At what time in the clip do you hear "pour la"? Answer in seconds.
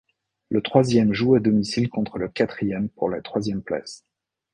2.89-3.21